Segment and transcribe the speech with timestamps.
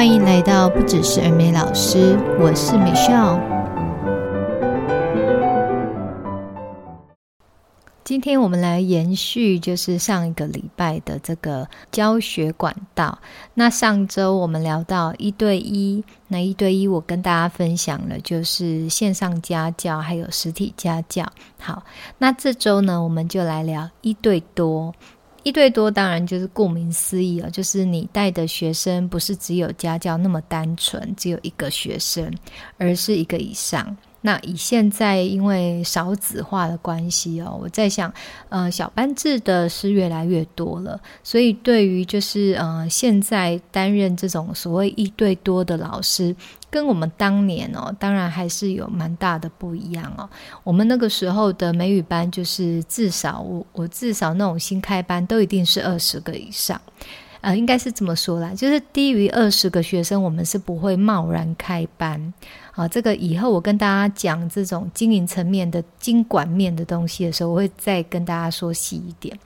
[0.00, 3.38] 欢迎来到不只是儿美老师，我是 Michelle。
[8.02, 13.18] 今天我们来延续，就是上一个礼拜的这个教学管道。
[13.52, 21.30] 那上周我们聊到一对一，那一对一我跟大家分享了，就是线上家教还有实体家教。
[21.58, 21.82] 好，
[22.16, 24.94] 那这周呢，我们就来聊一对多。
[25.42, 32.32] 一对多当然就是顾名思义了，就是你带的学生不是只有家教那么单纯，只有一个学生，
[32.78, 33.96] 而是一个以上。
[34.22, 38.12] 那以现在因为少子化的关系哦，我在想，
[38.50, 46.36] 呃，小班制的是越来越多了，所以对于就是呃现在担任这种所谓一对多的老师。
[46.70, 50.28] 跟我们当年哦，当然还是有蛮大的不一样哦。
[50.62, 56.80] 我们那个时候的美语班，就是至少我我至少那种新开班都一定是二十个以上，
[57.40, 62.32] 呃，应该是这么说啦，就是低于二十个学生，我们是不会贸然开班。
[62.70, 69.36] 好，这个以后我跟大家讲这种经营层面的经管面的东西的时候，我会再跟大家说细一点。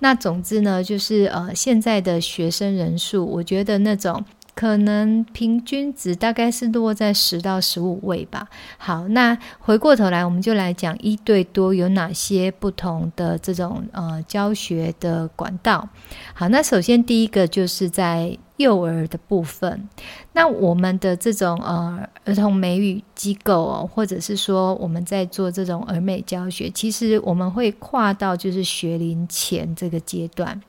[0.00, 4.24] 那总之呢，就是呃，现在的学生人数，我觉得那种。
[4.54, 8.48] 可能平均值大概是落在十到十五位吧。
[8.76, 15.88] 好，那回过头来，我们就来讲一对多有哪些不同的这种呃教学的管道。
[16.34, 19.88] 好，那首先第一个就是在幼儿的部分。
[20.34, 30.60] 那我们的这种呃儿童美语机构哦，或者是说我们在做这种儿美教学，其实我们会跨到就是学龄前这个阶段。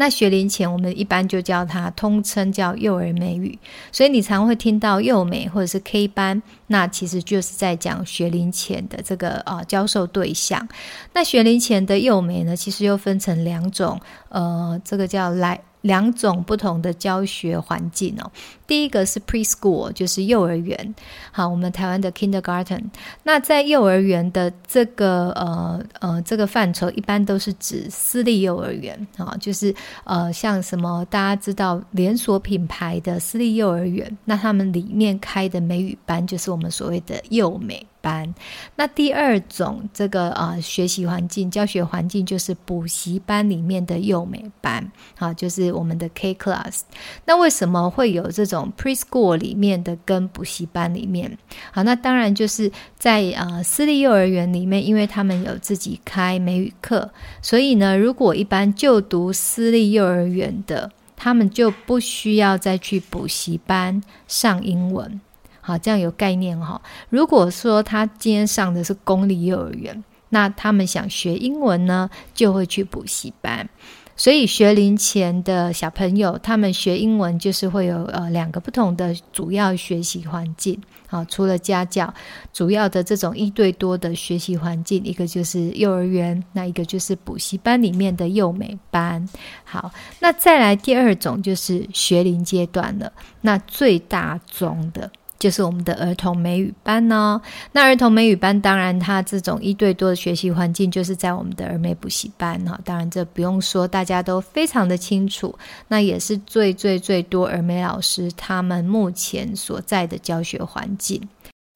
[0.00, 3.58] 那学龄前，我们一般就叫它通称叫幼儿美语，
[3.90, 10.66] 所以你常会听到幼美或者是 K 班，那其实就是在讲学龄前的这个呃教授对象。
[11.12, 15.60] 那学龄前的幼美呢，其实又分成两种，呃，这个叫来。
[15.82, 18.28] 两种不同的教学环境哦。
[18.66, 20.94] 第一个是 preschool，就是幼儿园。
[21.30, 22.82] 好，我们台湾的 kindergarten。
[23.22, 29.72] 那在幼儿园的这个呃呃这个范畴，一般都是指私立幼儿园啊，就是
[30.02, 37.86] 呃像什么大家知道连锁品牌的私立幼儿园，那他们里面开的美语班，就是我我们所谓的幼美。
[38.00, 38.32] 班，
[38.76, 46.82] 那第二种这个呃学习环境、教学环境就是补习班里面的幼美班，好，就是我们的 K class。
[47.24, 51.36] 那为什么会有这种 preschool 里面的跟补习班里面？
[51.72, 57.10] 好，那当然就是在呃私立幼儿园里面，因为他们有自己开美语课，
[57.42, 65.20] 所以呢，如果一般就读私立幼儿园的，他们就不需要再去补习班上英文。
[65.68, 66.80] 好，这样有概念哈。
[67.10, 73.68] 如果说他今天上的是公立幼儿园，那他们想学英文呢，就会去补习班。
[74.16, 80.80] 所以学龄前的小朋友，他们学英文就是会有呃两个不同的主要学习环境。
[81.06, 82.12] 好，除了家教，
[82.50, 89.28] 主要的这种一对多的学习环境，一个就是幼儿园，那一个就是补习班里面的幼美班。
[89.64, 93.12] 好，那再来第二种就是学龄阶段了，
[93.42, 95.10] 那最大宗的。
[95.38, 97.40] 就是我们的儿童美语班哦。
[97.70, 102.78] 那儿童美语班，当然它这种一对多的学习环境，就是在我们的儿美补习班哈。
[102.84, 105.56] 当然这不用说，大家都非常的清楚。
[105.86, 111.20] 那也是最最最多儿美老师他们目前所在的教学环境。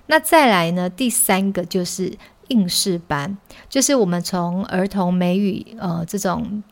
[0.07, 2.13] 那再来呢，第三个就是
[2.49, 6.63] 应试班，就是我们从儿童美语呃这种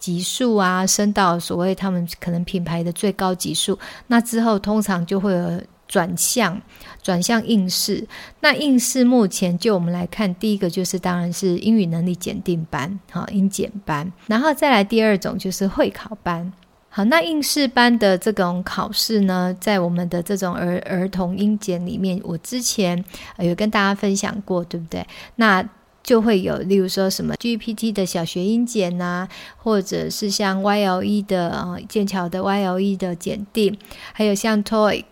[0.00, 3.78] 级数啊，升到所谓他们可能品牌的最高级数，
[4.08, 5.62] 那之后通常就会有。
[5.90, 6.62] 转向
[7.02, 8.06] 转向应试，
[8.38, 16.52] 那应试目前就我们来看，第一个就是当然是英语能力检定班，好，英检班，然后再来第二种就是会考班，
[16.90, 23.04] 好，那应试班的这种考试呢，在我们的这种儿儿童英检里面，我之前
[23.38, 25.04] 有跟大家分享过，对不对？
[25.34, 25.68] 那
[26.04, 33.76] 就会有，例如说什么 GPT 的小学英检呐、或者是像 YLE 的啊剑桥的 YLE 的检定，
[34.12, 35.04] 还有像 TOEIC。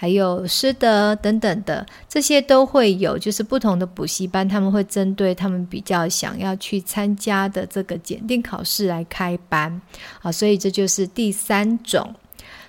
[0.00, 9.78] 还有师德等等的，这些都会有，就是不同的补习班，他们会针对他们比较想要去参加的这个检定考试来开班，
[10.18, 12.14] 好，所以这就是第三种，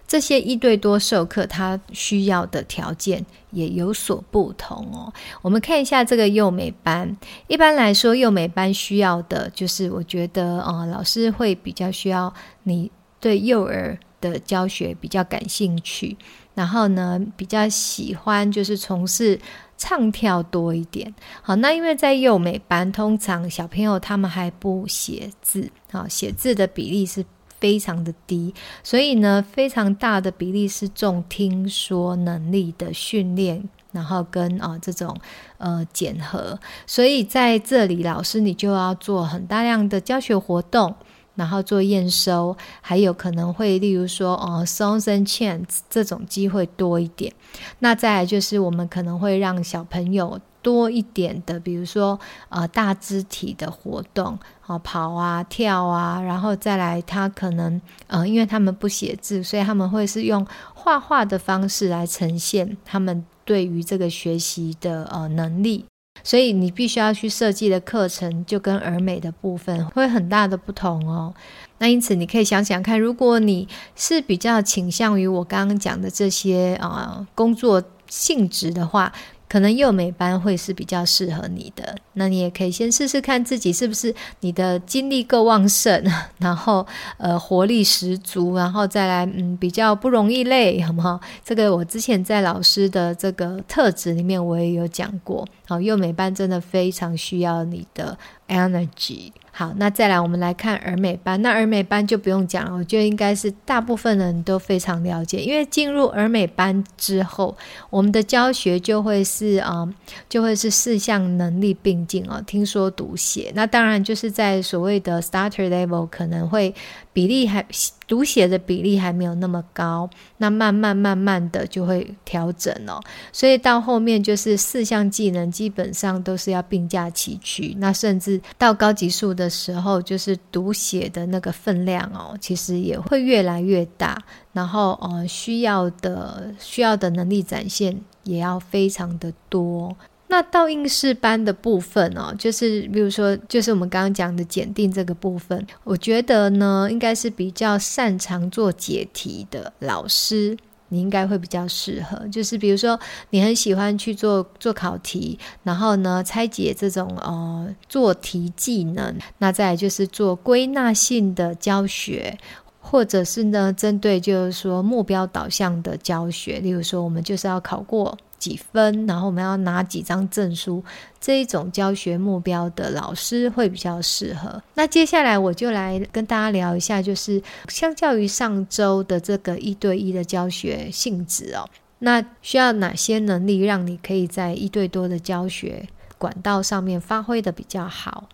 [0.05, 5.13] 这些一对多授课，它需要的条件也有所不同哦。
[5.41, 7.15] 我们看一下这个幼美班，
[7.47, 12.33] 一般来说，幼美班需要的就是，我觉得啊、呃，老师会比较需要
[12.63, 12.91] 你
[13.21, 16.15] 对幼儿的教学比较感兴趣。
[16.53, 19.39] 然后呢，比较喜欢就是从事
[19.77, 21.13] 唱跳多一点。
[21.41, 27.25] 好，那因为在幼美班，通常小朋友他们还不写字，好，写字的比例是
[27.57, 28.53] 非常的低，
[28.83, 33.63] 所以呢，非常大的比例是重听说能力的训练，
[33.93, 35.17] 然后跟啊、这种
[35.57, 40.93] 呃检核，所以在这里老师你就要做很大量的教学活动。
[41.35, 47.33] 然后做验收，还有可能会，例如说，哦，songs and chants 这种机会多一点。
[47.79, 52.19] 那再来就是，我们可能会让小朋友多一点的，比如说，
[52.49, 54.37] 呃，大肢体的活动，
[54.67, 65.85] 啊，跑啊，跳啊，然后再来，他可能，呃，因为他们不写字，所以他们会是用画画的方式来呈现他们对于这个学习的呃能力。
[66.23, 71.33] 所以你必须要去设计的课程，就跟儿美的部分会很大的不同哦。
[71.77, 79.11] 那因此你可以想想看，如果你是比较倾向于我刚刚讲的这些啊、工作性质的话。
[79.51, 86.01] 可能幼美班会是比较适合你的，那你也可以先试试看自己是不是你的精力够旺盛，
[86.37, 86.87] 然后
[87.17, 91.19] 呃活力十足，然后再来嗯比较不容易累，好不好？
[91.43, 99.33] 这个我之前在老师的这个特质里面我也有讲过，好，幼美班真的非常需要你的 energy。
[99.51, 101.41] 好，那再来，我们来看儿美班。
[101.41, 105.39] 那儿美班就不用讲了，我觉得应该是大部分人都非常了解。
[105.39, 107.55] 因为进入儿美班之后，
[107.89, 109.87] 我们的教学就会是啊、
[110.29, 113.51] 就会是四项能力并进哦，听说读写。
[113.53, 116.73] 那当然就是在所谓的 starter level 可能会。
[117.13, 117.65] 比例还
[118.07, 123.01] 读写的比例还没有那么高，那慢慢慢慢的就会调整哦。
[123.31, 127.75] 所以到后面就是四项技能基本上都是要并驾齐驱。
[127.79, 134.17] 那甚至到高级数的时候，就是读写的那个分量哦，其实也会越来越大。
[134.53, 139.95] 然后呃，需要的需要的能力展现也要非常的多。
[140.31, 150.57] 那到应试班的部分哦，就是比如说，就是我们刚刚讲的检定这个部分，我觉得呢，应该是比较擅长做解题的老师，
[150.87, 152.25] 你应该会比较适合。
[152.29, 152.97] 就是比如说，
[153.31, 162.37] 你很喜欢去做做考题，然后呢，拆解这种呃做题技能，那再来就是做归纳性的教学，
[162.79, 168.17] 或者是呢，针对就是说目标导向的教学，例如说，我们就是要考过。
[168.41, 170.83] 几分，然后我们要拿几张证书，
[171.19, 174.59] 这一种教学目标的老师会比较适合。
[174.73, 185.87] 那接下来我就来跟大家聊一下，就是相较于上周的这个一对一的教学性质哦，那需要哪些能力让你可以在一对多的教学
[186.17, 188.27] 管道上面发挥得比较好？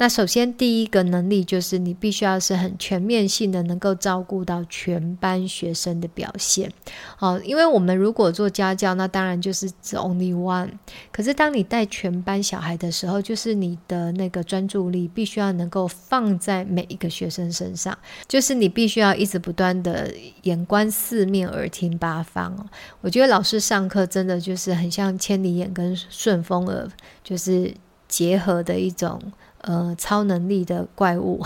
[0.00, 6.72] 那首先第一个能力就是你必须要是很全面性的，能够照顾到全班学生的表现。
[7.18, 10.70] 哦，因为我们如果做家教，那当然就是只 only one。
[11.12, 20.10] 可是当你带全班小孩的时候，就是你的那个专注力必须要能够放在每一个学生身上，就是你必须要一直不断的
[20.44, 22.56] 眼观四面，耳听八方。
[23.02, 26.88] 我觉得老师上课真的就是很像千里眼跟顺风耳，
[27.22, 27.74] 就是
[28.10, 29.18] 结合的一种。
[29.62, 31.38] 呃，超能力的怪物，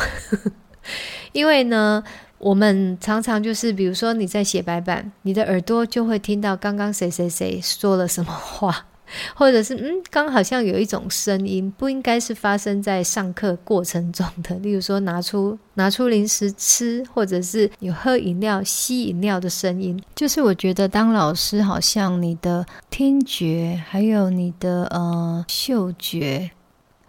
[1.34, 2.04] 因为呢，
[2.38, 8.86] 我们常常就是，比如说你在写白板，你的耳朵就会听到刚刚谁谁谁说了什么话，
[9.34, 20.02] 或者是嗯，刚好像有一种声音，不应该是发生在上课过程中的，例如说拿出拿出零食吃，或者是有喝饮料、吸饮料的声音。
[20.14, 26.50] 就是我觉得当老师，好像你的听觉，还有你的呃嗅觉。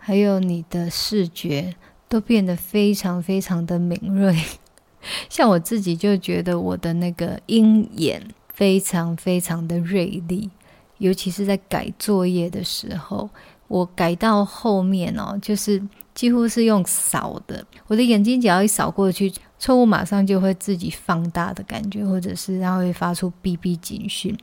[0.07, 1.73] 还有你的视觉
[2.07, 4.39] 都变得非常非常的敏锐，
[5.29, 8.21] 像我自己就觉得我的那个鹰眼
[8.53, 10.51] 非常非常的锐利，
[10.97, 13.29] 尤其是在改作业的时候，
[13.67, 15.81] 我改到后面哦，就是
[16.13, 24.37] 几乎是用扫的，我的眼睛只要一扫过去，错误马上就会自己放大的感觉，或者是它会发出哔哔警讯。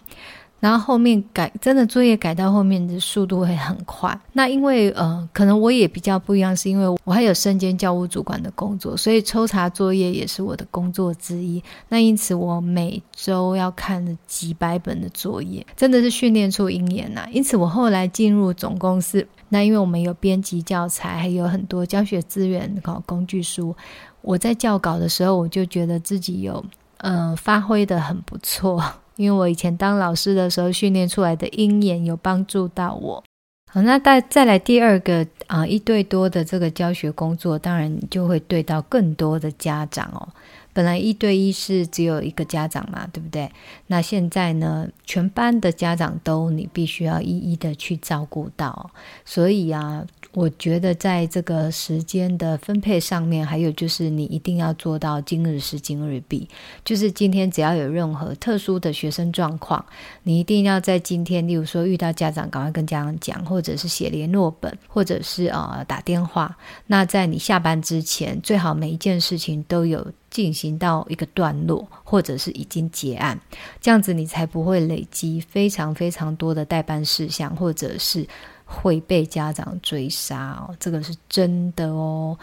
[0.62, 4.16] 然后后面改真的作业改到后面的速度会很快。
[4.32, 11.60] 那因为呃，可能我也比较不一样，是因为我还有身兼教务主管的工作，所以抽查作业也是我的工作之一。
[11.88, 17.26] 那因此我每周要看几百本的作业，真的是训练出鹰眼呐。
[17.32, 23.74] 因此我后来进入总公司，那因为我们有编辑教材，还有很多教学资源搞工具书，
[24.20, 26.64] 我在教稿的时候，我就觉得自己有
[26.98, 28.80] 呃发挥得很不错。
[29.16, 33.24] 因为我以前当老师的时候训练出来的鹰眼有帮助到我。
[33.70, 40.28] 好，那再再来第二个啊，一对多的这个教学工作，当然你就会对到更多的家长哦。
[40.72, 43.50] 本来一对一是只有一个家长嘛，对不对？
[43.86, 48.90] 那现在呢，全班的家长都你必须要一一的去照顾到，
[49.24, 50.06] 所以啊。
[50.34, 56.48] 我觉得在这个时间的分配上面，还有就是你一定要做到今日事今日毕，
[56.86, 59.84] 就是今天只要有任何特殊的学生状况，
[60.22, 66.56] 你一定要在今天，例如说遇到家长，赶快跟家长讲，或者是写联络本，或者是呃打电话。
[66.86, 73.40] 那在你下班之前，最好每一件事情都有进行到一个段落，或者是已经结案，
[73.80, 78.26] 这样子你才不会累积非常非常多的代办事项，或者是。
[78.64, 82.38] 会被家长追杀哦，这个是真的哦。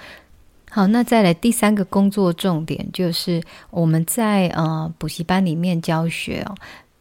[0.70, 3.42] 好，那再来第三个工作重点就是
[3.72, 6.54] 我们在呃补习班里面教学哦，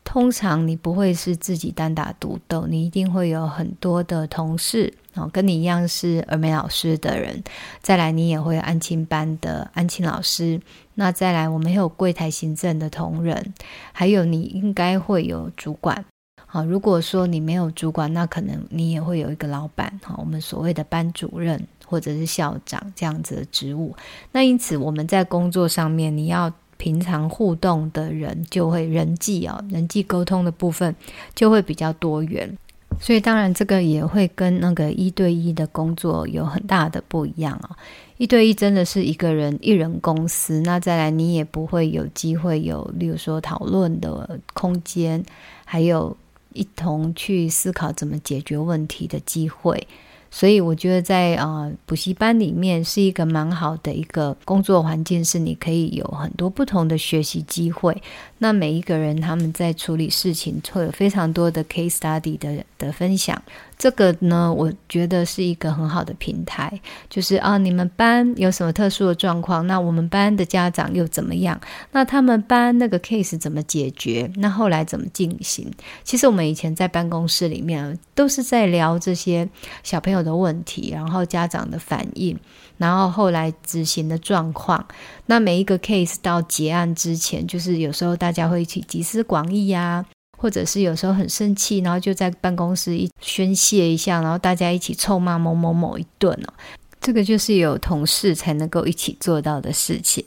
[0.08, 7.44] 通常你不会是自己单打独斗，你一定会有很多的同事哦，跟你一样是耳美老师的人。
[7.82, 10.58] 再来，你也会有安亲班的安亲老师。
[10.94, 13.52] 那再来，我们有柜台行政的同仁，
[13.92, 16.02] 还有你应该会有主管。
[16.46, 23.94] 好，如果说你没有主管，那可能你也会有一个老板，哈，我们所谓的班主任或者是校长这样子的职务。
[24.32, 30.96] 那因此我们在工作上面，你要平常互动的人就会人际啊，人际沟通的部分
[31.34, 32.56] 就会比较多元。
[32.98, 37.76] 所以当然这个也会跟那个一对一的工作有很大的不一样啊。
[38.16, 45.22] 一对一真的是一个人一人公司，那再来你也不会有机会有，例如说讨论的空间，
[45.66, 46.16] 还有。
[46.54, 49.86] 一同去思考怎么解决问题的机会，
[50.30, 58.00] 所以我觉得在啊补习班里面是一个蛮好的一个工作环境，是你可以有很多不同的学习机会。
[58.38, 63.42] 那每一个人他们在处理事情会有非常多的 case study 的的分享。
[63.78, 69.64] 这个呢，我觉得是一个很好的平台，就是啊，你们班有什么特殊的状况？
[69.68, 71.58] 那我们班的家长又怎么样？
[71.92, 74.28] 那他们班那个 case 怎么解决？
[74.34, 75.70] 那后来怎么进行？
[76.02, 79.48] 其实我们以前在办公室里面都是在聊这些
[79.84, 82.36] 小朋友的问题，然后家长的反应，
[82.78, 84.84] 然后后来执行的状况。
[85.26, 90.04] 那每一个 case 到结案之前，就是有时候大家会一起集思广益呀。
[90.38, 96.54] 或者是有时候很生气，然后就在办公室一宣泄一下，然后大家一起臭骂某某某一顿哦。
[97.00, 100.24] 这个就是有同事才能够一起做到的事情。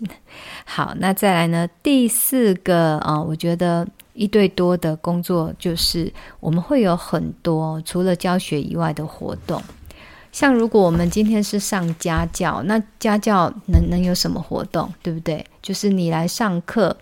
[0.65, 1.67] 好，那再来呢？
[1.81, 9.61] 第四个啊，我觉得一对多的工作就是我们会有很多除了教学以外的活动。
[10.31, 14.91] 像如果我们今天是上家教，那家教能能有什么活动？
[15.03, 15.45] 对不对？
[15.61, 16.95] 就是你来上课。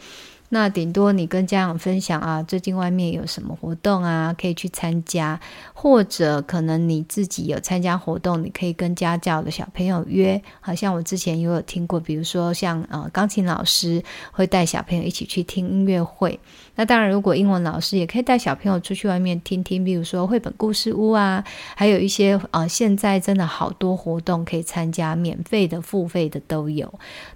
[0.49, 5.39] 那顶多你跟家长分享啊，最近外面有什么活动啊，可以去参加，
[5.73, 10.41] 或者可能你自己有参加活动，你可以跟家教的小朋友约。
[10.59, 16.39] 好像我之前也有听过，比如说像呃钢琴老师会带小朋友一起去听音乐会。
[16.75, 21.43] 那当然，如果英文老师也可以带小朋友出去外面听听，比如说绘本故事屋啊，
[21.75, 26.91] 还有一些呃现在真的好多活动可以参加，免费的、付费的都有。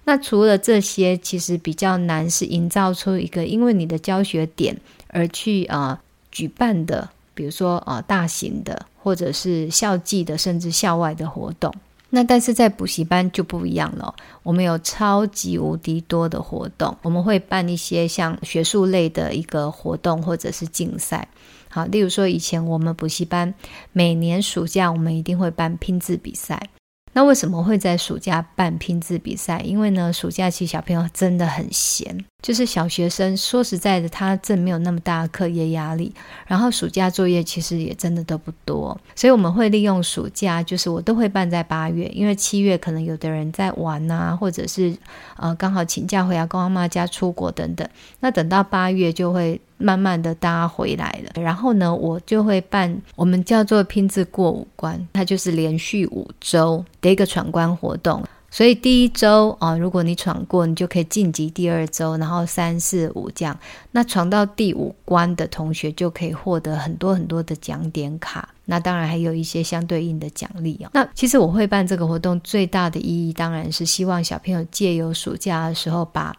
[0.05, 3.17] 那除了这些，其实比较难是营造出。
[3.17, 11.73] 一个因为你的教学点而去啊、举办的，比如说啊、大型的或者是校际的，甚至校外的活动。
[12.09, 21.27] 那但是在补习班就不一样了，我们有超级无敌多的活动，我们会办一些像学术类的一个活动或者是竞赛。
[21.69, 23.51] 好，例如说以前我们补习班
[23.91, 26.69] 每年暑假我们一定会办拼字比赛。
[27.13, 29.61] 那为什么会在暑假办拼字比赛？
[29.63, 33.37] 因为呢，暑假期小朋友真的很闲，就是小学生。
[33.37, 36.11] 说实在的，他真没有那么大的课业压力，
[36.47, 44.97] 然后暑假作业其实也真的都不多，所以我们会利用暑假，就是我都会办在八月，因为七月可能有的人在玩啊，或者是
[45.37, 47.87] 呃刚好请假回来跟妈妈家出国等等。
[48.19, 49.61] 那等到八月就会。
[49.83, 58.23] 慢慢的，大家回来了，然后呢，我就会办我们叫做拼字过五关，它就是连续五周的一个闯关活动。
[58.49, 63.59] 所以第一周啊，如果你闯过，你就可以晋级第二周，然后三四五这样。
[63.91, 68.47] 那闯到第五关的同学就可以获得很多很多的奖点卡。
[68.65, 70.89] 那当然还有一些相对应的奖励哦。
[70.93, 76.33] 那其实我会办这个活动最大的意义，当然是希望小朋友借由暑假的时候把。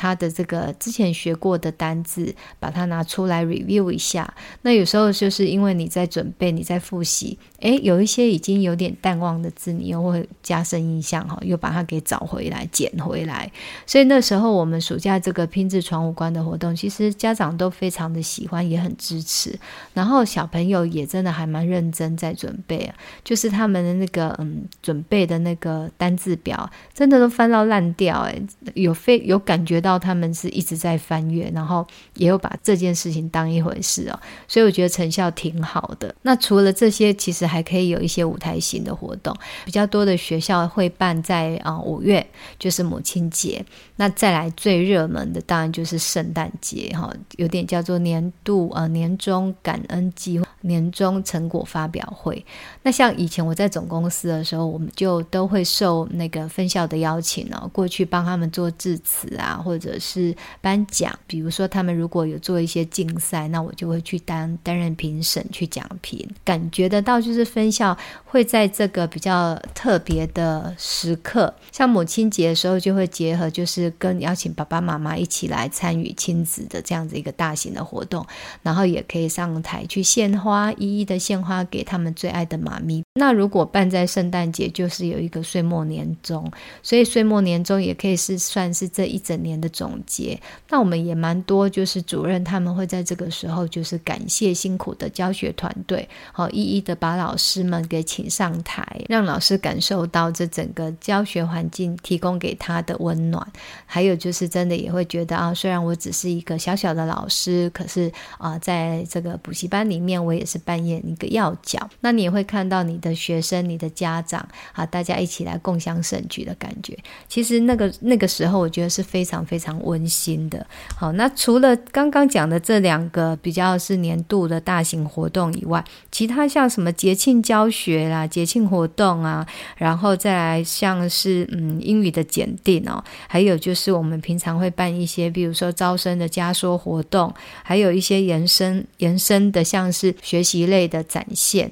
[0.00, 4.32] 他的这个之前学过的单字，把它拿出来 review 一下。
[4.62, 13.52] 那有时候就是因为你在准备，你在复习，诶，有一些已经有点淡忘的字，你又会加深印象哈，又把它给找回来、捡回来。
[13.84, 19.54] 所以那时候我们暑假这个拼字闯五关的活动，其实家长都非常的喜欢，也很支持。
[19.92, 28.42] 然后小朋友也真的还蛮认真在准备啊，就是他们的那个嗯准备的那个单字表，真的都翻到烂掉诶，
[28.72, 36.14] 有非有感觉到到他们是一直在翻阅，然后也有把这件事情当一回事哦，所以我觉得成效挺好的。
[36.22, 42.24] 那除了这些，其实还可以有一些舞台型的活动，比较多的学校会办在啊五月，
[42.58, 43.64] 就是母亲节。
[43.96, 52.44] 那再来最热门的，当然就是圣诞节哈，有点叫做年度呃年终感恩季、年终成果发表会。
[52.82, 61.18] 那像以前我在总公司的时候，我们就都会受那个分校的邀请哦，过去帮他们做致辞啊，或者或者是颁奖。
[61.26, 66.28] 比如说他们如果有做一些竞赛，那我就会去担担任评审去讲评。
[66.44, 67.96] 感觉得到就是分校
[68.26, 78.26] 会在这个比较特别的时刻，像母亲节的时候，就会结合就是跟邀请爸爸妈妈一起来参与亲子的这样子一个大型的活动，
[78.62, 83.02] 然后也可以上台去献花，一一的献花给他们最爱的妈咪。
[83.14, 86.50] 那如果办在圣诞节，就是有一个岁末年终，
[86.82, 90.40] 所以岁末年终也可以是算是这一整年的总结。
[90.68, 103.46] 那我们也蛮多，就是主任他们会在这个时候，就是感谢辛苦的教学团队，好一一的把老师们给请上台，让老师感受到这整个教学环境提供给他的温暖。
[103.86, 111.88] 还有就是真的也会觉得啊，虽然我只是一个小小的老师，可是啊，在这个补习班里面，我也是扮演一个要角。
[112.00, 116.96] 那你也会看到你的学生、你的家长啊，大家一起来共享盛举的感觉。
[117.28, 120.64] 其实那个那个时候，我觉得是非常非常温馨的。
[120.96, 129.44] 好，那除了刚刚讲的这两个比较是年度的大型活动以外，其他像什么节庆教学啦、节庆活动啊，
[129.76, 141.68] 然后再来像是嗯英语的检定哦，还有就是我们平常会办一些，比如说招生的加说活动，还有一些延伸延伸的，像是学习类的展现。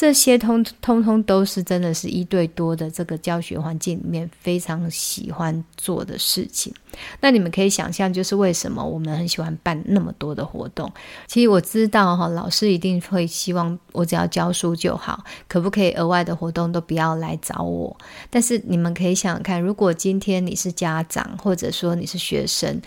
[0.00, 6.72] 这些通通通都是真的是一对多的这个教学环境里面非常喜欢做的事情。
[7.20, 10.90] 那你们可以想象，就是为什么我们很喜欢办那么多的活动。
[11.26, 17.94] 其实我知道哈，老师一定会希望我只要教书就好，可不可以额外的活动都不要来找我？
[18.30, 22.80] 但是你们可以想想看，如果今天你是家长，或者说你是学生，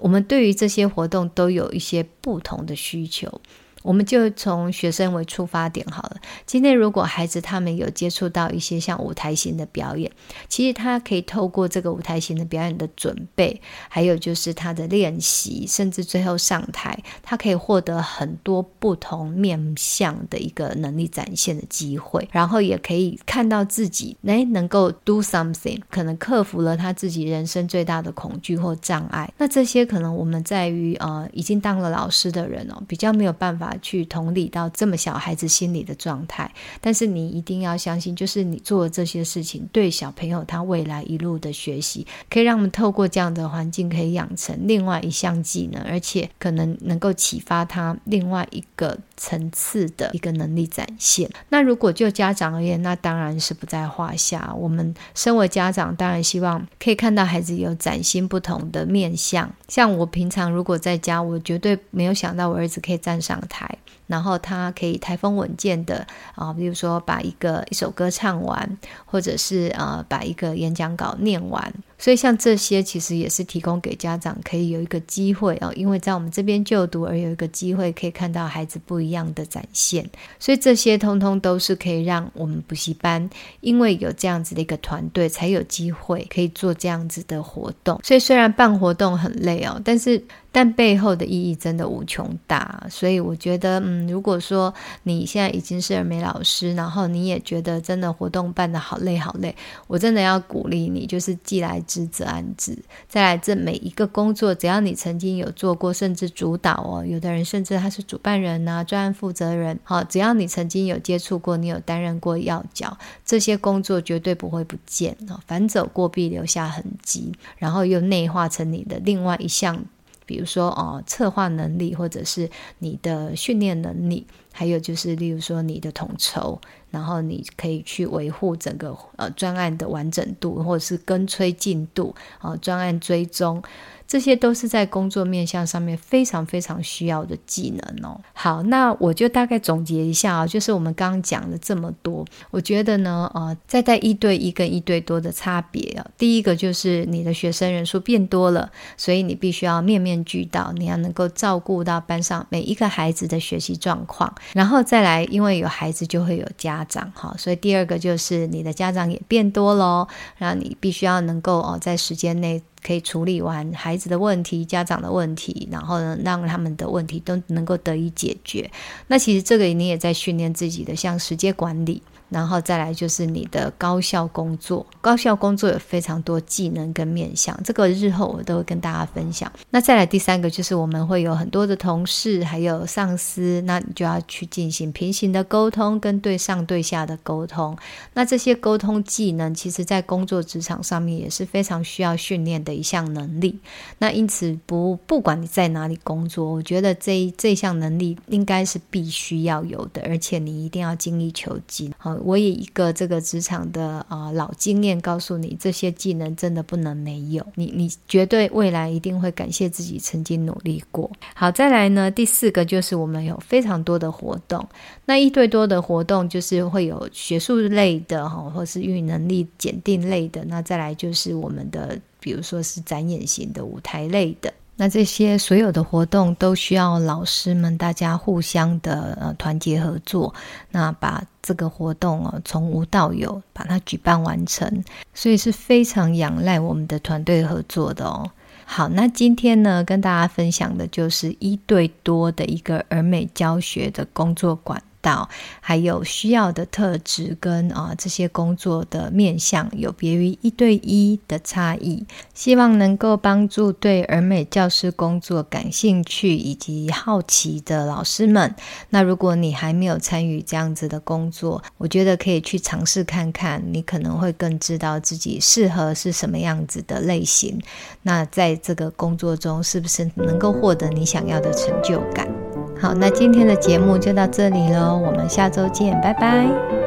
[0.00, 3.40] 我们对于这些活动都有一些不同的需求。
[3.82, 6.16] 我们就从学生为出发点好了。
[6.44, 10.10] 今天如果孩子他们有接触到一些像舞台型的表演，
[10.48, 29.32] 其实他可以透过这个舞台型的表演的准备，还有就是他的练习，甚至最后上台，他可以获得很多不同面向的一个能力展现的机会，然后也可以看到自己哎能够 do something，可能克服了他自己人生最大的恐惧或障碍。
[29.38, 33.68] 那这些可能我们在于呃已经当了老师的人哦，比较没有办法。
[33.80, 51.28] 去同理到这么小孩子心理的状态，但是你一定要相信，就是你做的这些事情，对小朋友他未来一路的学习，可以让我们透过这样的环境，可以养成另外一项技能，而且可能能够启发他另外一个层次的一个能力展现。
[51.48, 54.54] 那如果就家长而言，那当然是不在话下。
[54.56, 59.50] 我们身为家长，当然希望可以看到孩子有崭新不同的面向。
[59.68, 63.57] 像我平常如果在家，我绝对没有想到我儿子可以站上台。
[63.58, 63.97] 台。
[64.08, 71.72] 然后他可以台风稳健的啊，比如说把一个一首歌唱完，或者是呃把一个演讲稿念完。
[72.00, 80.08] 所以像这些其实也是提供给家长可以有一个机会哦，因为在我们这边就读而有一个机会可以看到孩子不一样的展现。
[80.38, 83.28] 所以这些通通都是可以让我们补习班，
[83.60, 88.00] 因为有这样子的一个团队，才有机会可以做这样子的活动。
[88.04, 90.24] 所以虽然办活动很累哦，但是。
[90.50, 99.54] 但背后的意义真的无穷大，所以我觉得，嗯，如果说你现在已经是儿美老师，然后你也觉得真的活动办得好累好累，
[99.86, 102.78] 我真的要鼓励你，就是既来之则安之。
[103.08, 119.84] 再来，这每一个工作，只要你曾经有做过，甚至主导哦，有的人甚至他是主办人呐、专案负责人，好，只要你曾经有接触过，你有担任过要角，这些工作绝对不会不见哦，凡走过必留下痕迹，然后又内化成你的另外一项。
[120.28, 124.26] 比如说哦，策划能力，或者是你的训练能力，
[124.58, 133.62] 还有就是例如说你的统筹，然后你可以去维护整个呃专案的完整度，或者是跟催进度啊，专案追踪。
[134.08, 138.18] 这些都是在工作面向上面非常非常需要的技能哦。
[138.32, 160.06] 好，那我就大概总结一下啊，就是我们刚刚讲了这么多，我觉得呢，呃，在带一对一跟一对多的差别啊，第一个就是你的学生人数变多了，所以你必须要面面俱到，你要能够照顾到班上每一个孩子的学习状况，然后再来，因为有孩子就会有家长哈，所以第二个就是你的家长也变多喽，
[160.36, 162.62] 然后你必须要能够哦，在时间内。
[162.80, 168.70] 可以处理完孩子的问题、家长的问题，然后呢，让他们的问题都能够得以解决。
[169.08, 172.00] 那其实这个你也在训练自己的，像时间管理。
[172.28, 179.50] 然后再来就是你的高效工作，高效工作有非常多技能跟面向，这个日后我都会跟大家分享。
[179.70, 187.74] 那再来第三个就是我们会有很多的同事，还有上司，那你就要去进行平行的沟通跟对上对下的沟通。
[188.12, 193.58] 那这些沟通技能，其实在工作职场上面也是非常需要训练的一项能力。
[193.98, 201.90] 那因此不不管你在哪里工作，我觉得这这项能力应该是必须要有的，而且你一定要精益求精。
[201.96, 202.17] 好。
[202.22, 211.10] 我以一个这个职场的啊、呃、老经验告诉你，这些技能真的不能没有，你你绝对未来一定会感谢自己曾经努力过。
[211.34, 214.66] 好，再来呢，第四个就是我们有非常多的活动，
[215.06, 224.52] 那一对多的活动就是会有学术类的哈，或是英语能力检定类的，那再来就是我们的，比如说是展演型的舞台类的。
[224.80, 230.32] 那这些所有的活动都需要老师们大家互相的呃团结合作，
[230.70, 238.30] 那把这个活动哦从无到有把它举办完成，所以是非常仰赖我们的团队合作的哦。
[238.64, 244.80] 好，那今天呢跟大家分享的就是一对多的一个儿美教学的工作馆。
[245.00, 245.28] 到
[245.60, 258.54] 还有需要的特质跟啊这些工作的面向有别于一对一的差异，希望能够帮助对儿美教师工作感兴趣以及好奇的老师们。
[258.90, 267.60] 那如果你还没有参与这样子的工作，我觉得可以去尝试看看，你可能会更知道自己适合是什么样子的类型。
[268.02, 272.37] 那在这个工作中，是不是能够获得你想要的成就感？
[272.80, 276.77] 好，那今天的节目就到这里喽，我们下周见，拜拜。